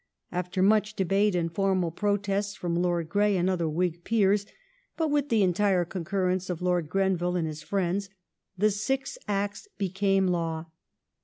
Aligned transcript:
After 0.31 0.63
much 0.63 0.95
debate 0.95 1.35
and 1.35 1.53
formal 1.53 1.91
protests 1.91 2.57
ii'om 2.57 2.75
Lord 2.75 3.07
Grey 3.07 3.37
and 3.37 3.47
other 3.47 3.69
Whig 3.69 4.03
Peei*s, 4.03 4.47
but 4.97 5.11
with 5.11 5.29
the 5.29 5.43
entire 5.43 5.85
concun 5.85 6.33
ence 6.33 6.49
of 6.49 6.59
Lord 6.59 6.89
Grenville 6.89 7.35
and 7.35 7.45
his 7.47 7.61
friends, 7.61 8.09
the" 8.57 8.71
Six 8.87 9.19
Acts" 9.27 9.67
became 9.87 10.25
law. 10.25 10.65